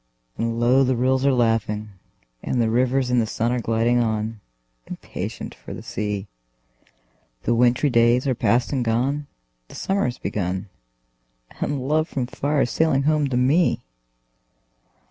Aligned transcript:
And 0.35 0.59
low 0.59 0.83
the 0.83 0.95
rills 0.95 1.27
are 1.27 1.31
laughing, 1.31 1.89
and 2.41 2.59
the 2.59 2.71
rivers 2.71 3.11
in 3.11 3.19
the 3.19 3.27
sun 3.27 3.51
Are 3.51 3.59
gliding 3.59 3.99
on, 3.99 4.39
impatient 4.87 5.53
for 5.53 5.75
the 5.75 5.83
sea; 5.83 6.25
The 7.43 7.53
wintry 7.53 7.91
days 7.91 8.25
are 8.27 8.33
past 8.33 8.73
and 8.73 8.83
gone, 8.83 9.27
the 9.67 9.75
summer 9.75 10.07
is 10.07 10.17
begun, 10.17 10.69
And 11.59 11.87
love 11.87 12.09
from 12.09 12.25
far 12.25 12.61
is 12.63 12.71
sailing 12.71 13.03
home 13.03 13.27
to 13.29 13.37
me! 13.37 13.83